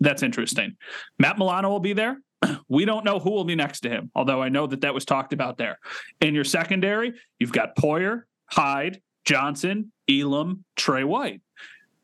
that's 0.00 0.22
interesting. 0.22 0.76
Matt 1.18 1.38
Milano 1.38 1.68
will 1.68 1.80
be 1.80 1.92
there. 1.92 2.18
We 2.68 2.84
don't 2.84 3.04
know 3.04 3.18
who 3.18 3.32
will 3.32 3.44
be 3.44 3.56
next 3.56 3.80
to 3.80 3.90
him, 3.90 4.12
although 4.14 4.40
I 4.40 4.48
know 4.48 4.66
that 4.68 4.82
that 4.82 4.94
was 4.94 5.04
talked 5.04 5.32
about 5.32 5.58
there. 5.58 5.78
In 6.20 6.34
your 6.34 6.44
secondary, 6.44 7.12
you've 7.38 7.52
got 7.52 7.76
Poyer, 7.76 8.22
Hyde, 8.46 9.02
Johnson, 9.24 9.90
Elam, 10.08 10.64
Tre 10.76 11.02
White. 11.02 11.42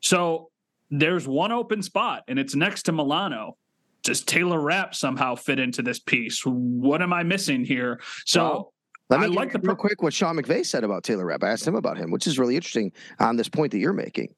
So 0.01 0.51
there's 0.91 1.25
one 1.25 1.53
open 1.53 1.81
spot, 1.81 2.23
and 2.27 2.37
it's 2.37 2.53
next 2.53 2.83
to 2.83 2.91
Milano 2.91 3.57
does 4.07 4.21
Taylor 4.21 4.59
Rapp 4.61 4.95
somehow 4.95 5.35
fit 5.35 5.59
into 5.59 5.81
this 5.81 5.99
piece? 5.99 6.45
What 6.45 7.01
am 7.01 7.11
I 7.11 7.23
missing 7.23 7.65
here? 7.65 7.99
So 8.25 8.71
Let 9.09 9.21
me 9.21 9.25
I 9.27 9.29
like 9.29 9.53
the 9.53 9.59
real 9.59 9.75
quick 9.75 10.01
what 10.01 10.13
Sean 10.13 10.35
McVay 10.35 10.65
said 10.65 10.83
about 10.83 11.03
Taylor 11.03 11.25
Rapp. 11.25 11.43
I 11.43 11.49
asked 11.49 11.65
him 11.65 11.75
about 11.75 11.97
him, 11.97 12.11
which 12.11 12.27
is 12.27 12.37
really 12.37 12.55
interesting 12.55 12.91
on 13.19 13.37
this 13.37 13.47
point 13.47 13.71
that 13.71 13.77
you're 13.79 13.93
making. 13.93 14.33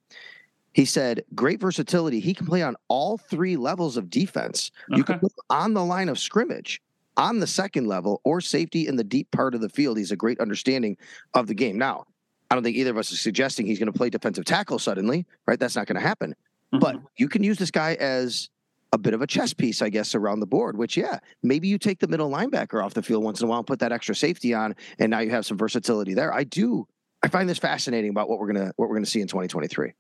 He 0.73 0.85
said, 0.85 1.23
great 1.33 1.59
versatility. 1.59 2.19
He 2.19 2.35
can 2.35 2.45
play 2.45 2.61
on 2.61 2.75
all 2.87 3.17
three 3.17 3.57
levels 3.57 3.97
of 3.97 4.09
defense. 4.11 4.69
You 4.89 5.03
can 5.03 5.19
put 5.19 5.31
him 5.31 5.37
on 5.49 5.73
the 5.73 5.83
line 5.83 6.07
of 6.09 6.19
scrimmage, 6.19 6.79
on 7.17 7.39
the 7.39 7.47
second 7.47 7.87
level, 7.87 8.21
or 8.23 8.39
safety 8.39 8.87
in 8.87 8.95
the 8.95 9.03
deep 9.03 9.31
part 9.31 9.55
of 9.55 9.61
the 9.61 9.69
field. 9.69 9.97
He's 9.97 10.11
a 10.11 10.15
great 10.15 10.39
understanding 10.39 10.95
of 11.33 11.47
the 11.47 11.55
game. 11.55 11.79
Now, 11.79 12.05
I 12.51 12.55
don't 12.55 12.63
think 12.63 12.77
either 12.77 12.91
of 12.91 12.97
us 12.99 13.11
is 13.11 13.19
suggesting 13.19 13.65
he's 13.65 13.79
going 13.79 13.91
to 13.91 13.97
play 13.97 14.11
defensive 14.11 14.45
tackle 14.45 14.77
suddenly, 14.77 15.25
right? 15.47 15.59
That's 15.59 15.75
not 15.75 15.87
going 15.87 15.99
to 15.99 16.07
happen. 16.07 16.35
But 16.71 16.97
Mhm. 16.97 17.05
you 17.17 17.27
can 17.27 17.43
use 17.43 17.57
this 17.57 17.71
guy 17.71 17.95
as 17.95 18.49
a 18.91 18.97
bit 18.97 19.13
of 19.13 19.21
a 19.21 19.27
chess 19.27 19.53
piece, 19.53 19.81
I 19.81 19.89
guess, 19.89 20.15
around 20.15 20.39
the 20.39 20.47
board, 20.47 20.77
which, 20.77 20.97
yeah, 20.97 21.19
maybe 21.43 21.67
you 21.67 21.77
take 21.77 21.99
the 21.99 22.07
middle 22.07 22.29
linebacker 22.29 22.83
off 22.83 22.93
the 22.93 23.03
field 23.03 23.23
once 23.23 23.41
in 23.41 23.45
a 23.45 23.49
while 23.49 23.59
and 23.59 23.67
put 23.67 23.79
that 23.79 23.91
extra 23.91 24.15
safety 24.15 24.53
on, 24.53 24.75
and 24.97 25.11
now 25.11 25.19
you 25.19 25.29
have 25.29 25.45
some 25.45 25.57
versatility 25.57 26.13
there. 26.13 26.33
I 26.33 26.43
do. 26.43 26.87
I 27.21 27.27
find 27.27 27.49
this 27.49 27.57
fascinating 27.57 28.09
about 28.09 28.29
what 28.29 28.39
we're 28.39 28.47
gonna 28.47 28.71
what 28.77 28.89
we're 28.89 28.95
gonna 28.95 29.05
see 29.05 29.21
in 29.21 29.27
2023. 29.27 29.93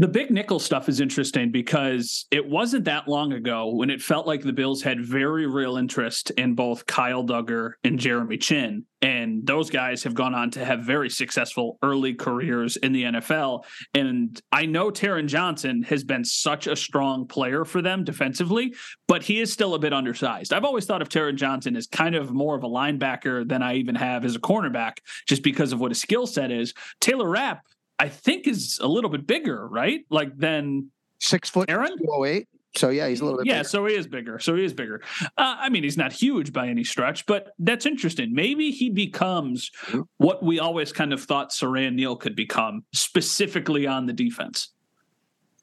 The 0.00 0.06
big 0.06 0.30
nickel 0.30 0.60
stuff 0.60 0.88
is 0.88 1.00
interesting 1.00 1.50
because 1.50 2.26
it 2.30 2.48
wasn't 2.48 2.84
that 2.84 3.08
long 3.08 3.32
ago 3.32 3.74
when 3.74 3.90
it 3.90 4.00
felt 4.00 4.28
like 4.28 4.42
the 4.42 4.52
Bills 4.52 4.80
had 4.80 5.04
very 5.04 5.44
real 5.48 5.76
interest 5.76 6.30
in 6.30 6.54
both 6.54 6.86
Kyle 6.86 7.24
Dugger 7.24 7.72
and 7.82 7.98
Jeremy 7.98 8.38
Chinn. 8.38 8.84
And 9.02 9.44
those 9.44 9.70
guys 9.70 10.04
have 10.04 10.14
gone 10.14 10.36
on 10.36 10.52
to 10.52 10.64
have 10.64 10.84
very 10.84 11.10
successful 11.10 11.78
early 11.82 12.14
careers 12.14 12.76
in 12.76 12.92
the 12.92 13.02
NFL. 13.04 13.64
And 13.92 14.40
I 14.52 14.66
know 14.66 14.92
Taron 14.92 15.26
Johnson 15.26 15.82
has 15.82 16.04
been 16.04 16.24
such 16.24 16.68
a 16.68 16.76
strong 16.76 17.26
player 17.26 17.64
for 17.64 17.82
them 17.82 18.04
defensively, 18.04 18.76
but 19.08 19.24
he 19.24 19.40
is 19.40 19.52
still 19.52 19.74
a 19.74 19.80
bit 19.80 19.92
undersized. 19.92 20.52
I've 20.52 20.64
always 20.64 20.86
thought 20.86 21.02
of 21.02 21.08
Taron 21.08 21.34
Johnson 21.34 21.74
as 21.74 21.88
kind 21.88 22.14
of 22.14 22.32
more 22.32 22.54
of 22.54 22.62
a 22.62 22.68
linebacker 22.68 23.48
than 23.48 23.64
I 23.64 23.74
even 23.74 23.96
have 23.96 24.24
as 24.24 24.36
a 24.36 24.40
cornerback, 24.40 24.98
just 25.26 25.42
because 25.42 25.72
of 25.72 25.80
what 25.80 25.90
his 25.90 26.00
skill 26.00 26.28
set 26.28 26.52
is. 26.52 26.72
Taylor 27.00 27.28
Rapp 27.28 27.64
I 27.98 28.08
think 28.08 28.46
is 28.46 28.78
a 28.82 28.86
little 28.88 29.10
bit 29.10 29.26
bigger, 29.26 29.66
right? 29.68 30.00
Like 30.10 30.36
than 30.36 30.90
Six 31.20 31.50
foot, 31.50 31.68
Aaron? 31.70 31.98
208. 31.98 32.46
So 32.76 32.90
yeah, 32.90 33.08
he's 33.08 33.20
a 33.20 33.24
little 33.24 33.38
bit. 33.38 33.46
yeah, 33.48 33.58
bigger. 33.60 33.68
so 33.68 33.86
he 33.86 33.94
is 33.96 34.06
bigger. 34.06 34.38
So 34.38 34.54
he 34.54 34.64
is 34.64 34.72
bigger. 34.72 35.00
Uh, 35.22 35.56
I 35.58 35.68
mean, 35.68 35.82
he's 35.82 35.96
not 35.96 36.12
huge 36.12 36.52
by 36.52 36.68
any 36.68 36.84
stretch, 36.84 37.26
but 37.26 37.52
that's 37.58 37.86
interesting. 37.86 38.32
Maybe 38.32 38.70
he 38.70 38.88
becomes 38.90 39.70
Mhm. 39.86 40.04
what 40.18 40.44
we 40.44 40.60
always 40.60 40.92
kind 40.92 41.12
of 41.12 41.20
thought 41.22 41.50
Siran 41.50 41.94
Neal 41.94 42.14
could 42.14 42.36
become, 42.36 42.84
specifically 42.92 43.86
on 43.86 44.06
the 44.06 44.12
defense. 44.12 44.68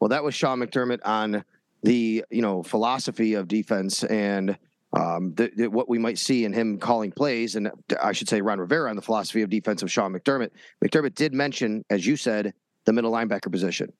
Well, 0.02 0.10
that 0.10 0.24
was 0.26 0.36
Sean 0.36 0.60
McDermott 0.60 1.00
on 1.06 1.46
the 1.84 2.26
you 2.32 2.42
know 2.42 2.64
philosophy 2.64 3.36
of 3.36 3.48
defense 3.48 4.04
and 4.04 4.58
um, 4.96 5.34
the, 5.34 5.52
the, 5.56 5.68
what 5.68 5.90
we 5.90 6.00
might 6.00 6.18
see 6.18 6.46
in 6.46 6.54
him 6.54 6.78
calling 6.78 7.12
plays, 7.12 7.56
and 7.56 7.70
I 8.02 8.14
should 8.14 8.30
say 8.30 8.42
Ron 8.42 8.60
Rivera 8.60 8.90
on 8.90 8.96
the 8.96 9.02
philosophy 9.02 9.42
of 9.42 9.50
defense 9.50 9.84
of 9.84 9.92
Sean 9.92 10.14
McDermott. 10.14 10.52
McDermott 10.84 11.16
did 11.16 11.34
mention, 11.34 11.84
as 11.90 12.06
you 12.06 12.16
said, 12.16 12.54
the 12.86 12.94
middle 12.94 13.12
linebacker 13.12 13.52
position. 13.52 13.92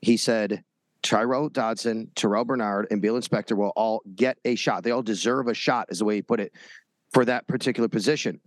He 0.00 0.16
said 0.16 0.62
Tyrel 1.02 1.52
Dodson, 1.52 2.10
Terrel 2.14 2.46
Bernard, 2.46 2.86
and 2.90 3.02
Baylon 3.02 3.26
Spector 3.26 3.56
will 3.56 3.72
all 3.74 4.02
get 4.14 4.38
a 4.44 4.54
shot. 4.54 4.84
They 4.84 4.92
all 4.92 5.02
deserve 5.02 5.48
a 5.48 5.54
shot, 5.54 5.86
is 5.90 5.98
the 5.98 6.04
way 6.04 6.16
he 6.16 6.22
put 6.22 6.40
it, 6.40 6.52
for 7.12 7.24
that 7.24 7.46
particular 7.48 7.88
position. 7.88 8.40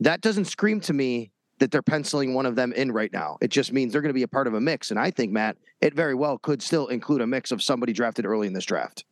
That 0.00 0.20
doesn't 0.20 0.46
scream 0.46 0.80
to 0.80 0.92
me 0.92 1.30
that 1.58 1.70
they're 1.70 1.80
penciling 1.80 2.34
one 2.34 2.44
of 2.44 2.56
them 2.56 2.72
in 2.72 2.90
right 2.90 3.12
now. 3.12 3.38
It 3.40 3.48
just 3.48 3.72
means 3.72 3.92
they're 3.92 4.02
going 4.02 4.10
to 4.10 4.14
be 4.14 4.24
a 4.24 4.28
part 4.28 4.48
of 4.48 4.54
a 4.54 4.60
mix. 4.60 4.90
And 4.90 4.98
I 4.98 5.12
think, 5.12 5.30
Matt, 5.30 5.56
it 5.80 5.94
very 5.94 6.14
well 6.14 6.38
could 6.38 6.60
still 6.60 6.88
include 6.88 7.20
a 7.20 7.26
mix 7.26 7.52
of 7.52 7.62
somebody 7.62 7.92
drafted 7.92 8.26
early 8.26 8.48
in 8.48 8.52
this 8.52 8.64
draft. 8.64 9.04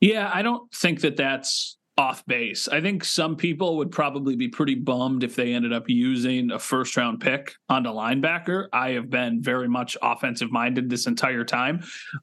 Yeah, 0.00 0.30
I 0.32 0.42
don't 0.42 0.72
think 0.72 1.00
that 1.02 1.16
that's 1.16 1.76
off 1.98 2.24
base. 2.26 2.68
I 2.68 2.80
think 2.80 3.04
some 3.04 3.34
people 3.34 3.76
would 3.78 3.90
probably 3.90 4.36
be 4.36 4.46
pretty 4.46 4.76
bummed 4.76 5.24
if 5.24 5.34
they 5.34 5.52
ended 5.52 5.72
up 5.72 5.88
using 5.88 6.52
a 6.52 6.58
first 6.58 6.96
round 6.96 7.20
pick 7.20 7.56
on 7.68 7.84
a 7.86 7.92
linebacker. 7.92 8.68
I 8.72 8.90
have 8.90 9.10
been 9.10 9.42
very 9.42 9.68
much 9.68 9.96
offensive 10.00 10.52
minded 10.52 10.88
this 10.88 11.08
entire 11.08 11.44
time, 11.44 11.82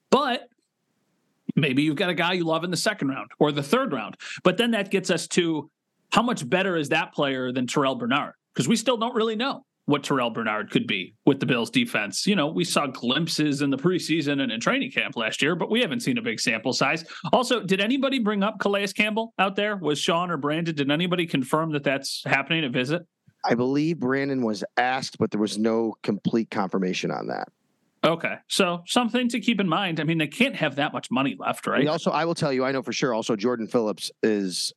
but 0.09 0.47
maybe 1.57 1.83
you've 1.83 1.97
got 1.97 2.09
a 2.09 2.13
guy 2.13 2.33
you 2.33 2.45
love 2.45 2.63
in 2.63 2.71
the 2.71 2.77
second 2.77 3.09
round 3.09 3.29
or 3.37 3.51
the 3.51 3.61
third 3.61 3.91
round. 3.91 4.15
But 4.43 4.57
then 4.57 4.71
that 4.71 4.91
gets 4.91 5.11
us 5.11 5.27
to 5.29 5.69
how 6.11 6.21
much 6.21 6.49
better 6.49 6.77
is 6.77 6.89
that 6.89 7.13
player 7.13 7.51
than 7.51 7.67
Terrel 7.67 7.99
Bernard? 7.99 8.33
Because 8.53 8.69
we 8.69 8.77
still 8.77 8.95
don't 8.95 9.13
really 9.13 9.35
know 9.35 9.65
what 9.85 10.03
Terrel 10.03 10.33
Bernard 10.33 10.71
could 10.71 10.87
be 10.87 11.13
with 11.25 11.39
the 11.39 11.45
Bills 11.45 11.69
defense. 11.69 12.25
You 12.25 12.35
know, 12.35 12.47
we 12.47 12.63
saw 12.63 12.87
glimpses 12.87 13.61
in 13.61 13.69
the 13.69 13.77
preseason 13.77 14.41
and 14.41 14.51
in 14.51 14.59
training 14.59 14.91
camp 14.91 15.15
last 15.15 15.41
year, 15.41 15.55
but 15.55 15.69
we 15.69 15.81
haven't 15.81 15.99
seen 15.99 16.17
a 16.17 16.21
big 16.21 16.39
sample 16.39 16.73
size. 16.73 17.05
Also, 17.31 17.61
did 17.61 17.79
anybody 17.79 18.19
bring 18.19 18.43
up 18.43 18.59
Calais 18.59 18.87
Campbell 18.87 19.33
out 19.37 19.55
there? 19.55 19.77
Was 19.77 19.99
Sean 19.99 20.31
or 20.31 20.37
Brandon? 20.37 20.75
Did 20.75 20.89
anybody 20.89 21.27
confirm 21.27 21.71
that 21.73 21.83
that's 21.83 22.23
happening 22.25 22.63
a 22.63 22.69
visit? 22.69 23.03
I 23.47 23.53
believe 23.53 23.99
Brandon 23.99 24.41
was 24.41 24.63
asked, 24.77 25.19
but 25.19 25.29
there 25.29 25.39
was 25.39 25.57
no 25.57 25.95
complete 26.01 26.49
confirmation 26.49 27.11
on 27.11 27.27
that. 27.27 27.49
Okay, 28.03 28.35
so 28.47 28.83
something 28.85 29.29
to 29.29 29.39
keep 29.39 29.59
in 29.59 29.67
mind. 29.67 29.99
I 29.99 30.03
mean, 30.03 30.19
they 30.19 30.27
can't 30.27 30.55
have 30.55 30.75
that 30.75 30.93
much 30.93 31.09
money 31.09 31.35
left, 31.39 31.65
right? 31.65 31.87
Also, 31.87 32.11
I 32.11 32.25
will 32.25 32.35
tell 32.35 32.53
you, 32.53 32.63
I 32.63 32.71
know 32.71 32.83
for 32.83 32.93
sure. 32.93 33.13
Also, 33.13 33.35
Jordan 33.35 33.67
Phillips 33.67 34.11
is 34.21 34.73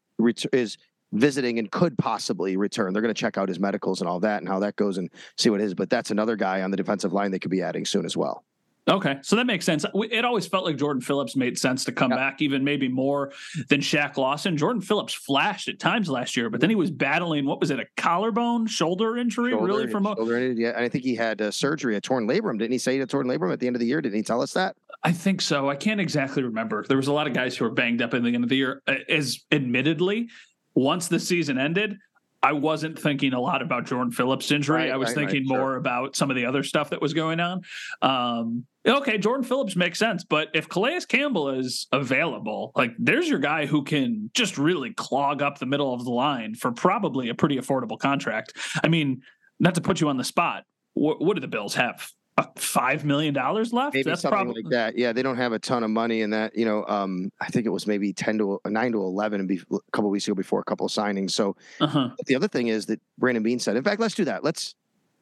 is 0.52 0.78
visiting 1.12 1.58
and 1.58 1.70
could 1.70 1.96
possibly 1.98 2.56
return. 2.56 2.92
They're 2.92 3.02
going 3.02 3.14
to 3.14 3.18
check 3.20 3.38
out 3.38 3.48
his 3.48 3.58
medicals 3.60 4.00
and 4.00 4.08
all 4.08 4.20
that 4.20 4.40
and 4.40 4.48
how 4.48 4.58
that 4.60 4.76
goes 4.76 4.98
and 4.98 5.10
see 5.36 5.50
what 5.50 5.60
it 5.60 5.64
is. 5.64 5.74
But 5.74 5.90
that's 5.90 6.10
another 6.10 6.36
guy 6.36 6.62
on 6.62 6.70
the 6.70 6.76
defensive 6.76 7.12
line 7.12 7.30
they 7.30 7.38
could 7.38 7.50
be 7.50 7.62
adding 7.62 7.84
soon 7.84 8.04
as 8.04 8.16
well. 8.16 8.44
Okay, 8.90 9.18
so 9.20 9.36
that 9.36 9.44
makes 9.46 9.66
sense. 9.66 9.84
It 9.94 10.24
always 10.24 10.46
felt 10.46 10.64
like 10.64 10.78
Jordan 10.78 11.02
Phillips 11.02 11.36
made 11.36 11.58
sense 11.58 11.84
to 11.84 11.92
come 11.92 12.10
Yeah. 12.10 12.16
back, 12.16 12.40
even 12.40 12.64
maybe 12.64 12.88
more 12.88 13.32
than 13.68 13.80
Shaq 13.80 14.16
Lawson. 14.16 14.56
Jordan 14.56 14.80
Phillips 14.80 15.12
flashed 15.12 15.68
at 15.68 15.78
times 15.78 16.08
last 16.08 16.38
year, 16.38 16.48
but 16.48 16.62
then 16.62 16.70
he 16.70 16.76
was 16.76 16.90
battling 16.90 17.44
what 17.44 17.60
was 17.60 17.70
it, 17.70 17.78
a 17.80 17.84
collarbone, 17.98 18.66
shoulder 18.66 19.18
injury, 19.18 19.52
really? 19.52 19.66
Shoulder- 19.82 19.88
From 19.88 20.06
a, 20.06 20.16
shoulder, 20.16 20.52
yeah, 20.52 20.70
and 20.70 20.82
I 20.86 20.88
think 20.88 21.04
he 21.04 21.14
had 21.14 21.42
uh, 21.42 21.50
surgery, 21.50 21.96
a 21.96 22.00
torn 22.00 22.26
labrum. 22.26 22.58
Didn't 22.58 22.72
he 22.72 22.78
say 22.78 22.92
he 22.92 22.98
had 23.00 23.08
a 23.08 23.10
torn 23.10 23.26
labrum 23.26 23.52
at 23.52 23.60
the 23.60 23.66
end 23.66 23.76
of 23.76 23.80
the 23.80 23.86
year? 23.86 24.00
Didn't 24.00 24.16
he 24.16 24.22
tell 24.22 24.40
us 24.40 24.54
that? 24.54 24.74
I 25.04 25.12
think 25.12 25.42
so. 25.42 25.68
I 25.68 25.76
can't 25.76 26.00
exactly 26.00 26.42
remember. 26.42 26.82
There 26.88 26.96
was 26.96 27.08
a 27.08 27.12
lot 27.12 27.26
of 27.26 27.34
guys 27.34 27.58
who 27.58 27.66
were 27.66 27.70
banged 27.70 28.00
up 28.00 28.14
at 28.14 28.22
the 28.22 28.34
end 28.34 28.42
of 28.42 28.48
the 28.48 28.56
year. 28.56 28.80
Uh, 28.88 28.94
As 29.10 29.38
admittedly, 29.52 30.30
once 30.78 31.08
the 31.08 31.18
season 31.18 31.58
ended, 31.58 31.98
I 32.40 32.52
wasn't 32.52 32.96
thinking 32.96 33.32
a 33.32 33.40
lot 33.40 33.62
about 33.62 33.84
Jordan 33.84 34.12
Phillips' 34.12 34.52
injury. 34.52 34.76
Right, 34.76 34.90
I 34.92 34.96
was 34.96 35.08
right, 35.08 35.16
right, 35.16 35.28
thinking 35.28 35.48
sure. 35.48 35.58
more 35.58 35.76
about 35.76 36.14
some 36.14 36.30
of 36.30 36.36
the 36.36 36.46
other 36.46 36.62
stuff 36.62 36.90
that 36.90 37.02
was 37.02 37.12
going 37.12 37.40
on. 37.40 37.62
Um, 38.00 38.64
okay, 38.86 39.18
Jordan 39.18 39.44
Phillips 39.44 39.74
makes 39.74 39.98
sense, 39.98 40.22
but 40.22 40.48
if 40.54 40.68
Calais 40.68 41.00
Campbell 41.08 41.50
is 41.50 41.88
available, 41.90 42.70
like 42.76 42.92
there's 42.96 43.28
your 43.28 43.40
guy 43.40 43.66
who 43.66 43.82
can 43.82 44.30
just 44.34 44.56
really 44.56 44.94
clog 44.94 45.42
up 45.42 45.58
the 45.58 45.66
middle 45.66 45.92
of 45.92 46.04
the 46.04 46.12
line 46.12 46.54
for 46.54 46.70
probably 46.70 47.28
a 47.28 47.34
pretty 47.34 47.56
affordable 47.56 47.98
contract. 47.98 48.52
I 48.84 48.88
mean, 48.88 49.22
not 49.58 49.74
to 49.74 49.80
put 49.80 50.00
you 50.00 50.08
on 50.08 50.16
the 50.16 50.24
spot, 50.24 50.62
what, 50.94 51.20
what 51.20 51.34
do 51.34 51.40
the 51.40 51.48
Bills 51.48 51.74
have? 51.74 52.08
Five 52.56 53.04
million 53.04 53.34
dollars 53.34 53.72
left? 53.72 53.94
Maybe 53.94 54.04
That's 54.04 54.22
something 54.22 54.36
probably 54.36 54.62
like 54.62 54.70
that. 54.70 54.98
Yeah, 54.98 55.12
they 55.12 55.22
don't 55.22 55.36
have 55.36 55.52
a 55.52 55.58
ton 55.58 55.82
of 55.82 55.90
money 55.90 56.20
in 56.22 56.30
that. 56.30 56.56
You 56.56 56.64
know, 56.64 56.84
um, 56.86 57.32
I 57.40 57.46
think 57.48 57.66
it 57.66 57.70
was 57.70 57.86
maybe 57.86 58.12
ten 58.12 58.38
to 58.38 58.60
nine 58.66 58.92
to 58.92 58.98
eleven, 58.98 59.40
and 59.40 59.50
a 59.50 59.78
couple 59.92 60.10
weeks 60.10 60.26
ago 60.26 60.34
before 60.34 60.60
a 60.60 60.64
couple 60.64 60.86
of 60.86 60.92
signings. 60.92 61.32
So 61.32 61.56
uh-huh. 61.80 62.10
the 62.26 62.36
other 62.36 62.48
thing 62.48 62.68
is 62.68 62.86
that 62.86 63.00
Brandon 63.18 63.42
Beane 63.42 63.58
said. 63.58 63.76
In 63.76 63.82
fact, 63.82 64.00
let's 64.00 64.14
do 64.14 64.24
that. 64.24 64.44
Let's 64.44 64.74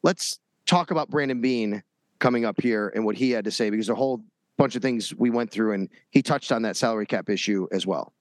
let's 0.02 0.38
talk 0.66 0.90
about 0.90 1.11
Brandon 1.11 1.40
Beane 1.40 1.82
coming 2.18 2.44
up 2.44 2.61
here 2.61 2.92
and 2.94 3.04
what 3.04 3.16
he 3.16 3.30
had 3.30 3.44
to 3.44 3.50
say 3.50 3.70
because 3.70 3.88
a 3.88 3.94
whole 3.94 4.23
bunch 4.56 4.75
of 4.75 4.82
things 4.82 5.14
we 5.14 5.30
went 5.30 5.50
through, 5.50 5.73
and 5.73 5.88
he 6.11 6.23
touched 6.23 6.52
on 6.52 6.62
that 6.62 6.76
salary 6.76 7.06
cap 7.06 7.28
issue 7.28 7.66
as 7.73 7.87
well. 7.87 8.12